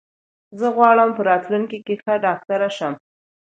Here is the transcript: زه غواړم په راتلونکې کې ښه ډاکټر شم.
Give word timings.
زه 0.59 0.67
غواړم 0.75 1.09
په 1.17 1.21
راتلونکې 1.29 1.77
کې 1.85 1.95
ښه 2.03 2.13
ډاکټر 2.25 2.59
شم. 2.77 2.93